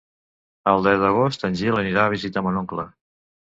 El 0.71 0.81
deu 0.87 1.03
d'agost 1.03 1.47
en 1.51 1.59
Gil 1.61 1.79
anirà 1.85 2.09
a 2.09 2.15
visitar 2.17 2.47
mon 2.51 2.61
oncle. 2.67 2.91